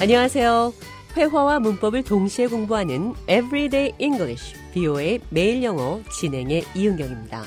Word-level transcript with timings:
안녕하세요. 0.00 0.72
회화와 1.14 1.60
문법을 1.60 2.04
동시에 2.04 2.46
공부하는 2.46 3.12
Everyday 3.28 3.92
English, 3.98 4.54
BO의 4.72 5.20
매일 5.28 5.62
영어 5.62 6.00
진행의 6.18 6.64
이은경입니다. 6.74 7.42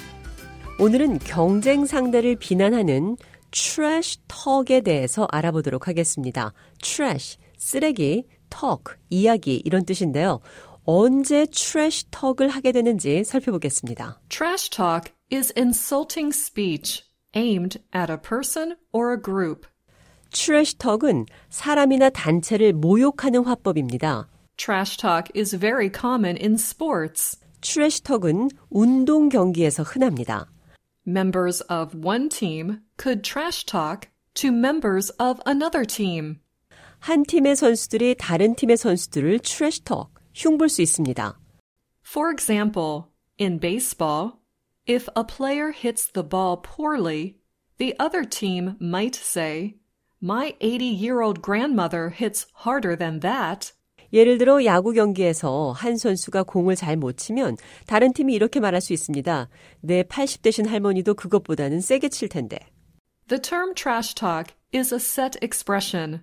오늘은 0.80 1.18
경쟁 1.18 1.88
상대를 1.88 2.36
비난하는 2.36 3.18
trash 3.50 4.20
talk에 4.28 4.82
대해서 4.82 5.28
알아보도록 5.32 5.88
하겠습니다. 5.88 6.54
trash, 6.80 7.40
쓰레기, 7.58 8.28
talk, 8.52 8.98
이야기 9.10 9.60
이런 9.66 9.84
뜻인데요. 9.84 10.40
언제 10.84 11.48
trash 11.48 12.06
talk을 12.12 12.50
하게 12.50 12.72
되는지 12.72 13.24
살펴보겠습니다. 13.24 14.22
Trash 14.30 14.70
talk 14.70 15.12
is 15.34 15.52
insulting 15.58 16.32
speech 16.32 17.04
aimed 17.36 17.80
at 17.96 18.12
a 18.12 18.18
person 18.22 18.76
or 18.92 19.12
a 19.12 19.20
group. 19.20 19.66
trash 20.33 20.77
talk은 20.79 21.27
사람이나 21.49 22.11
단체를 22.11 22.73
모욕하는 22.73 23.45
화법입니다. 23.45 24.29
Trash 24.57 24.97
talk 24.99 25.31
is 25.37 25.57
very 25.57 25.91
common 25.91 26.37
in 26.41 26.55
sports. 26.55 27.39
trash 27.61 28.03
talk은 28.03 28.51
운동 28.71 29.29
경기에서 29.29 29.83
흔합니다. 29.83 30.47
Members 31.07 31.63
of 31.71 31.97
one 31.97 32.29
team 32.29 32.81
could 32.99 33.23
trash 33.23 33.65
talk 33.65 34.11
to 34.35 34.51
members 34.51 35.11
of 35.19 35.41
another 35.47 35.85
team. 35.87 36.41
한 37.01 37.23
팀의 37.23 37.57
선수들이 37.57 38.17
다른 38.19 38.55
팀의 38.55 38.77
선수들을 38.77 39.39
trash 39.41 39.83
talk, 39.85 40.11
흉볼 40.35 40.69
수 40.69 40.83
있습니다. 40.83 41.39
For 42.05 42.31
example, 42.31 43.05
in 43.39 43.59
baseball, 43.59 44.41
if 44.87 45.09
a 45.17 45.25
player 45.25 45.73
hits 45.73 46.11
the 46.13 46.27
ball 46.27 46.57
poorly, 46.57 47.37
the 47.79 47.95
other 47.99 48.25
team 48.25 48.77
might 48.81 49.15
say, 49.15 49.77
My 50.24 50.56
80 50.62 50.86
year 50.86 51.22
old 51.22 51.42
grandmother 51.42 52.10
hits 52.10 52.48
harder 52.66 52.96
than 52.96 53.20
that. 53.20 53.74
예를 54.14 54.38
들어 54.38 54.64
야구 54.64 54.94
경기에서 54.94 55.74
한 55.74 55.98
선수가 55.98 56.44
공을 56.44 56.78
잘 56.78 56.96
못 56.96 57.18
치면 57.18 57.58
다른 57.88 58.14
팀이 58.14 58.34
이렇게 58.34 58.62
말할 58.62 58.80
수 58.80 58.94
있습니다. 58.94 59.50
내 59.82 60.04
80대신 60.04 60.66
할머니도 60.70 61.16
그것보다는 61.16 61.82
세게 61.82 62.08
칠 62.08 62.30
텐데. 62.30 62.58
The 63.28 63.42
term 63.42 63.74
trash 63.76 64.16
talk 64.16 64.56
is 64.74 64.94
a 64.94 64.98
set 64.98 65.38
expression. 65.44 66.22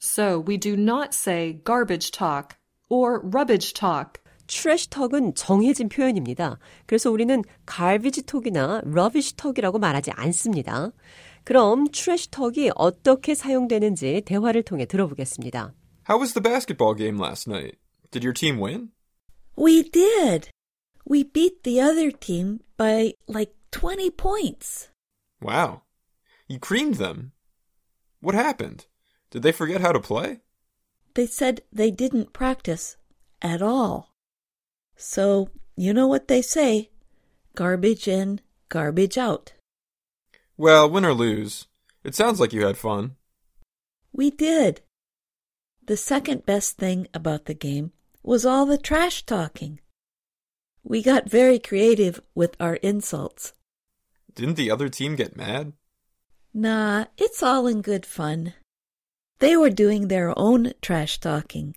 So 0.00 0.42
we 0.42 0.56
do 0.56 0.72
not 0.72 1.10
say 1.12 1.60
garbage 1.66 2.12
talk 2.12 2.56
or 2.88 3.20
rubbish 3.22 3.74
talk. 3.74 4.22
trash 4.46 4.88
talk은 4.88 5.34
정해진 5.34 5.90
표현입니다. 5.90 6.58
그래서 6.86 7.10
우리는 7.10 7.42
garbage 7.66 8.22
talk이나 8.22 8.80
rubbish 8.86 9.36
talk이라고 9.36 9.78
말하지 9.78 10.12
않습니다. 10.12 10.92
그럼 11.43 11.87
trash 11.91 12.29
talk이 12.29 12.71
어떻게 12.75 13.35
사용되는지 13.35 14.21
대화를 14.25 14.63
통해 14.63 14.85
들어보겠습니다. 14.85 15.73
How 16.09 16.19
was 16.19 16.33
the 16.33 16.41
basketball 16.41 16.95
game 16.95 17.17
last 17.17 17.47
night? 17.47 17.77
Did 18.11 18.23
your 18.23 18.33
team 18.33 18.59
win? 18.59 18.89
We 19.55 19.83
did. 19.83 20.49
We 21.05 21.23
beat 21.23 21.63
the 21.63 21.81
other 21.81 22.11
team 22.11 22.61
by 22.77 23.13
like 23.27 23.53
20 23.71 24.11
points. 24.11 24.89
Wow. 25.41 25.83
You 26.47 26.59
creamed 26.59 26.95
them. 26.95 27.33
What 28.21 28.35
happened? 28.35 28.85
Did 29.31 29.43
they 29.43 29.51
forget 29.51 29.81
how 29.81 29.91
to 29.91 29.99
play? 29.99 30.41
They 31.13 31.25
said 31.25 31.61
they 31.71 31.91
didn't 31.91 32.33
practice 32.33 32.97
at 33.41 33.61
all. 33.61 34.13
So, 34.95 35.49
you 35.75 35.93
know 35.93 36.07
what 36.07 36.27
they 36.27 36.41
say 36.41 36.89
garbage 37.55 38.07
in, 38.07 38.39
garbage 38.69 39.17
out. 39.17 39.52
Well, 40.56 40.88
win 40.88 41.04
or 41.04 41.14
lose, 41.14 41.66
it 42.04 42.14
sounds 42.14 42.38
like 42.38 42.52
you 42.52 42.66
had 42.66 42.76
fun. 42.78 43.16
We 44.12 44.30
did. 44.30 44.82
The 45.86 45.96
second 45.96 46.46
best 46.46 46.76
thing 46.76 47.08
about 47.12 47.46
the 47.46 47.54
game 47.54 47.92
was 48.22 48.46
all 48.46 48.64
the 48.64 48.78
trash 48.78 49.26
talking. 49.26 49.80
We 50.84 51.02
got 51.02 51.28
very 51.28 51.58
creative 51.58 52.20
with 52.34 52.56
our 52.60 52.76
insults. 52.76 53.52
Didn't 54.34 54.56
the 54.56 54.70
other 54.70 54.88
team 54.88 55.16
get 55.16 55.36
mad? 55.36 55.72
Nah, 56.52 57.06
it's 57.16 57.42
all 57.42 57.66
in 57.66 57.82
good 57.82 58.06
fun. 58.06 58.54
They 59.40 59.56
were 59.56 59.70
doing 59.70 60.08
their 60.08 60.38
own 60.38 60.72
trash 60.80 61.18
talking. 61.18 61.74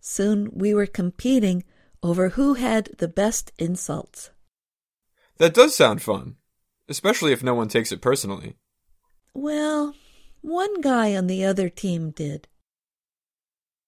Soon 0.00 0.50
we 0.52 0.72
were 0.72 0.86
competing 0.86 1.64
over 2.02 2.30
who 2.30 2.54
had 2.54 2.90
the 2.98 3.08
best 3.08 3.52
insults. 3.58 4.30
That 5.38 5.54
does 5.54 5.74
sound 5.74 6.02
fun, 6.02 6.36
especially 6.91 7.31
if 7.31 7.43
no 7.43 7.53
one 7.53 7.67
takes 7.67 7.91
it 7.91 8.01
personally. 8.01 8.55
Well, 9.33 9.95
one 10.41 10.81
guy 10.81 11.15
on 11.15 11.27
the 11.27 11.45
other 11.45 11.69
team 11.69 12.11
did. 12.11 12.47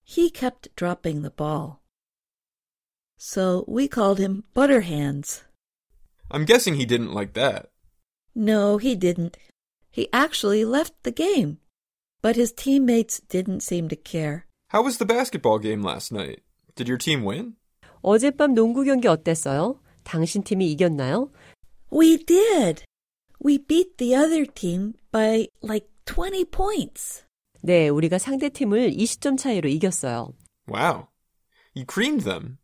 He 0.03 0.29
kept 0.29 0.75
dropping 0.75 1.21
the 1.21 1.31
ball. 1.31 1.81
So 3.17 3.65
we 3.67 3.87
called 3.87 4.19
him 4.19 4.43
Butterhands. 4.55 5.43
I'm 6.31 6.45
guessing 6.45 6.75
he 6.75 6.85
didn't 6.85 7.13
like 7.13 7.33
that. 7.33 7.69
No, 8.35 8.77
he 8.77 8.95
didn't. 8.95 9.37
He 9.91 10.07
actually 10.13 10.63
left 10.63 10.93
the 11.03 11.11
game. 11.11 11.57
But 12.21 12.35
his 12.35 12.51
teammates 12.51 13.19
didn't 13.19 13.61
seem 13.61 13.87
to 13.89 13.95
care. 13.95 14.45
How 14.69 14.83
was 14.83 14.97
the 14.97 15.05
basketball 15.05 15.57
game 15.59 15.81
last 15.81 16.11
night? 16.11 16.41
Did 16.75 16.87
your 16.87 16.97
team 16.97 17.23
win? 17.23 17.55
어젯밤 18.03 18.53
농구 18.53 18.83
경기 18.83 19.07
어땠어요? 19.07 19.79
당신 20.03 20.43
팀이 20.43 20.71
이겼나요? 20.71 21.31
We 21.91 22.17
did. 22.17 22.83
We 23.43 23.57
beat 23.57 23.97
the 23.97 24.15
other 24.15 24.45
team 24.45 24.95
by 25.11 25.47
like 25.61 25.87
20 26.05 26.45
points. 26.45 27.23
네, 27.61 27.89
우리가 27.89 28.17
상대 28.17 28.49
팀을 28.49 28.91
20점 28.91 29.37
차이로 29.37 29.69
이겼어요. 29.69 30.33
Wow. 30.67 31.07
You 31.75 31.85
creamed 31.85 32.23
them. 32.23 32.57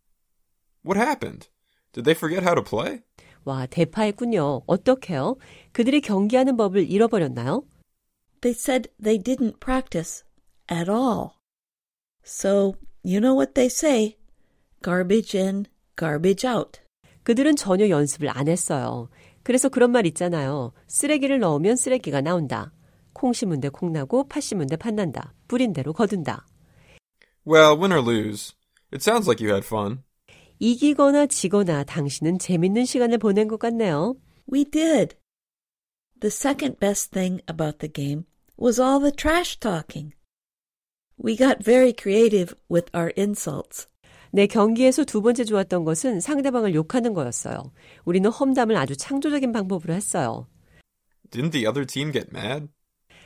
What 0.83 0.97
happened? 0.99 1.49
Did 1.93 2.05
they 2.05 2.15
forget 2.15 2.43
how 2.43 2.55
to 2.55 2.63
play? 2.63 3.01
와, 3.45 3.65
대파했군요. 3.67 4.63
어떻게요? 4.65 5.37
그들이 5.71 6.01
경기하는 6.01 6.57
법을 6.57 6.89
잃어버렸나요? 6.89 7.63
They 8.41 8.53
said 8.57 8.89
they 9.01 9.17
didn't 9.17 9.59
practice 9.59 10.23
at 10.69 10.89
all. 10.89 11.35
So, 12.23 12.75
you 13.03 13.19
know 13.19 13.35
what 13.35 13.53
they 13.53 13.67
say 13.67 14.17
garbage 14.81 15.37
in, 15.37 15.67
garbage 15.95 16.45
out. 16.45 16.79
그들은 17.23 17.55
전혀 17.55 17.89
연습을 17.89 18.29
안 18.29 18.47
했어요. 18.47 19.09
그래서 19.42 19.68
그런 19.68 19.90
말 19.90 20.06
있잖아요. 20.06 20.72
쓰레기를 20.86 21.38
넣으면 21.40 21.76
쓰레기가 21.76 22.20
나온다. 22.20 22.72
콩 23.12 23.32
심은 23.32 23.60
데콩 23.60 23.92
나고 23.92 24.28
팥 24.28 24.40
심은 24.42 24.66
데팥 24.66 24.94
난다. 24.94 25.34
뿌린 25.48 25.72
대로 25.72 25.92
거둔다. 25.92 26.46
Well, 27.46 27.76
win 27.78 27.92
or 27.92 28.02
lose, 28.02 28.54
it 28.92 29.02
sounds 29.02 29.26
like 29.28 29.44
you 29.44 29.52
had 29.52 29.66
fun. 29.66 30.02
이기거나 30.58 31.26
지거나 31.26 31.84
당신은 31.84 32.38
재밌는 32.38 32.84
시간을 32.84 33.18
보낸 33.18 33.48
것 33.48 33.58
같네요. 33.58 34.16
We 34.52 34.64
did. 34.64 35.16
The 36.20 36.30
second 36.30 36.78
best 36.78 37.12
thing 37.12 37.40
about 37.48 37.78
the 37.78 37.90
game 37.90 38.26
was 38.58 38.78
all 38.78 39.00
the 39.00 39.10
trash 39.10 39.58
talking. 39.58 40.12
We 41.16 41.36
got 41.36 41.64
very 41.64 41.92
creative 41.92 42.54
with 42.68 42.90
our 42.94 43.10
insults. 43.16 43.86
내 44.32 44.46
경기에서 44.46 45.04
두 45.04 45.22
번째 45.22 45.44
좋았던 45.44 45.84
것은 45.84 46.20
상대방을 46.20 46.74
욕하는 46.74 47.14
거였어요. 47.14 47.72
우리는 48.04 48.30
험담을 48.30 48.76
아주 48.76 48.96
창조적인 48.96 49.52
방법으로 49.52 49.94
했어요. 49.94 50.46
Didn't 51.30 51.52
the 51.52 51.66
other 51.66 51.86
team 51.86 52.12
get 52.12 52.28
mad? 52.30 52.68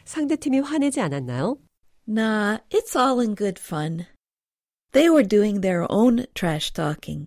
상대팀이 0.05 0.61
화내지 0.61 1.01
않았나요? 1.01 1.59
Nah, 2.07 2.59
it's 2.71 2.97
all 2.97 3.21
in 3.21 3.35
good 3.35 3.61
fun. 3.61 4.07
They 4.93 5.09
were 5.09 5.27
doing 5.27 5.61
their 5.61 5.87
own 5.91 6.27
trash 6.35 6.73
talking. 6.73 7.27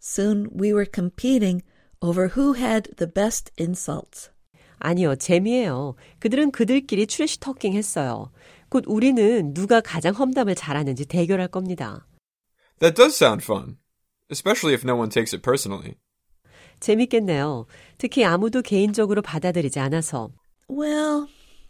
Soon 0.00 0.48
we 0.52 0.72
were 0.72 0.86
competing 0.92 1.62
over 2.00 2.28
who 2.36 2.54
had 2.54 2.90
the 2.96 3.10
best 3.10 3.52
insults. 3.58 4.30
아니요, 4.78 5.16
재미예요. 5.16 5.96
그들은 6.20 6.52
그들끼리 6.52 7.06
트래시 7.06 7.40
터킹 7.40 7.74
했어요. 7.74 8.30
곧 8.68 8.84
우리는 8.86 9.54
누가 9.54 9.80
가장 9.80 10.14
험담을 10.14 10.54
잘하는지 10.54 11.06
대결할 11.06 11.48
겁니다. 11.48 12.06
That 12.79 12.95
does 12.95 13.15
sound 13.15 13.43
fun, 13.43 13.77
especially 14.29 14.73
if 14.73 14.83
no 14.83 14.95
one 14.95 15.09
takes 15.09 15.33
it 15.33 15.41
personally. 15.41 15.97
재밌겠네요. 16.79 17.65
특히 17.97 18.25
아무도 18.25 18.61
개인적으로 18.61 19.21
받아들이지 19.21 19.79
않아서. 19.79 20.31
Well, 20.69 21.27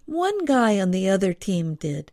one 0.07 0.45
guy 0.45 0.79
on 0.79 0.91
the 0.91 1.09
other 1.09 1.33
team 1.33 1.75
did. 1.77 2.11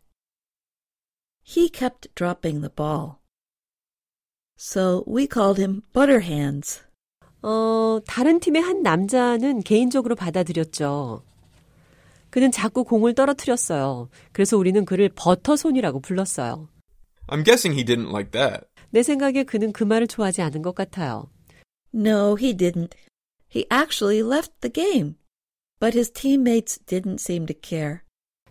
He 1.43 1.69
kept 1.69 2.09
dropping 2.15 2.61
the 2.61 2.71
ball. 2.75 3.21
So 4.57 5.03
we 5.07 5.27
called 5.27 5.59
him 5.59 5.83
Butterhands. 5.95 6.83
어, 7.43 8.01
다른 8.07 8.39
팀의 8.39 8.61
한 8.61 8.83
남자는 8.83 9.63
개인적으로 9.63 10.15
받아들였죠. 10.15 11.23
그는 12.29 12.53
자꾸 12.53 12.85
공을 12.85 13.15
떨어뜨렸어요. 13.15 14.09
그래서 14.33 14.57
우리는 14.57 14.85
그를 14.85 15.09
버터손이라고 15.09 16.01
불렀어요. 16.01 16.69
I'm 17.28 17.44
guessing 17.44 17.78
he 17.78 17.84
didn't 17.84 18.12
like 18.12 18.32
that. 18.32 18.66
내 18.92 19.04
생각에 19.04 19.44
그는 19.44 19.72
그 19.74 19.84
말을 19.84 20.08
좋아하지 20.08 20.42
않은 20.42 20.62
것 20.62 20.76
같아요. 20.76 21.30
No, 21.94 22.36
he 22.36 22.56
didn't. 22.56 22.92
He 23.54 23.66
actually 23.72 24.22
left 24.22 24.52
the 24.62 24.72
game. 24.72 25.16
But 25.80 25.98
his 25.98 26.12
teammates 26.12 26.80
didn't 26.86 27.20
seem 27.20 27.46
to 27.48 27.56
care. 27.62 28.00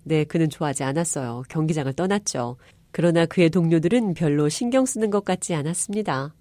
네, 0.02 0.24
그는 0.24 0.50
좋아하지 0.50 0.84
않았어요. 0.84 1.44
경기장을 1.48 1.92
떠났죠. 1.94 2.56
그러나 2.90 3.26
그의 3.26 3.50
동료들은 3.50 4.14
별로 4.14 4.48
신경 4.48 4.86
쓰는 4.86 5.10
것 5.10 5.24
같지 5.24 5.54
않았습니다. 5.54 6.34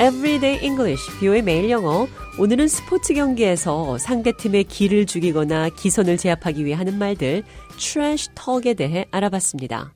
Everyday 0.00 0.64
English, 0.64 1.18
비오의 1.20 1.42
매일 1.42 1.70
영어. 1.70 2.08
오늘은 2.40 2.66
스포츠 2.66 3.14
경기에서 3.14 3.96
상대팀의 3.98 4.64
기를 4.64 5.06
죽이거나 5.06 5.68
기선을 5.68 6.16
제압하기 6.16 6.64
위해 6.64 6.74
하는 6.74 6.98
말들, 6.98 7.44
trash 7.78 8.30
talk에 8.34 8.74
대해 8.74 9.06
알아봤습니다. 9.12 9.92